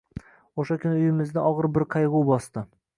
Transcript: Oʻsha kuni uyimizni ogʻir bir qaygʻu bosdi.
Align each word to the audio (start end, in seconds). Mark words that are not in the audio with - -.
Oʻsha 0.63 0.77
kuni 0.85 0.97
uyimizni 1.03 1.45
ogʻir 1.51 1.71
bir 1.77 1.89
qaygʻu 1.97 2.25
bosdi. 2.35 2.69